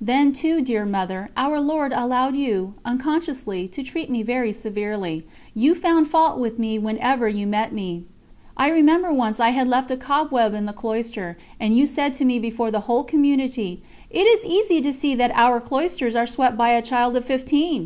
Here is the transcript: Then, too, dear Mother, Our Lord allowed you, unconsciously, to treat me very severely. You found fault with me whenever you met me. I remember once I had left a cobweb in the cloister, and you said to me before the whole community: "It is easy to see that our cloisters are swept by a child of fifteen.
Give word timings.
Then, 0.00 0.32
too, 0.32 0.60
dear 0.62 0.84
Mother, 0.84 1.30
Our 1.36 1.60
Lord 1.60 1.92
allowed 1.92 2.34
you, 2.34 2.74
unconsciously, 2.84 3.68
to 3.68 3.84
treat 3.84 4.10
me 4.10 4.24
very 4.24 4.52
severely. 4.52 5.24
You 5.54 5.76
found 5.76 6.08
fault 6.08 6.40
with 6.40 6.58
me 6.58 6.76
whenever 6.76 7.28
you 7.28 7.46
met 7.46 7.72
me. 7.72 8.02
I 8.56 8.68
remember 8.68 9.12
once 9.12 9.38
I 9.38 9.50
had 9.50 9.68
left 9.68 9.92
a 9.92 9.96
cobweb 9.96 10.54
in 10.54 10.66
the 10.66 10.72
cloister, 10.72 11.38
and 11.60 11.76
you 11.76 11.86
said 11.86 12.14
to 12.14 12.24
me 12.24 12.40
before 12.40 12.72
the 12.72 12.80
whole 12.90 13.04
community: 13.04 13.80
"It 14.10 14.24
is 14.26 14.44
easy 14.44 14.80
to 14.80 14.92
see 14.92 15.14
that 15.14 15.30
our 15.36 15.60
cloisters 15.60 16.16
are 16.16 16.26
swept 16.26 16.56
by 16.58 16.70
a 16.70 16.82
child 16.82 17.16
of 17.16 17.24
fifteen. 17.24 17.84